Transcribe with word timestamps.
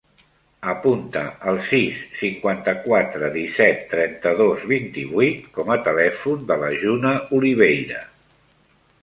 Apunta 0.71 1.21
el 1.51 1.59
sis, 1.67 1.99
cinquanta-quatre, 2.21 3.29
disset, 3.35 3.85
trenta-dos, 3.93 4.65
vint-i-vuit 4.73 5.45
com 5.59 5.71
a 5.77 5.79
telèfon 5.91 6.51
de 6.55 6.59
la 6.65 6.73
Juna 6.87 7.15
Oliveira. 7.41 8.03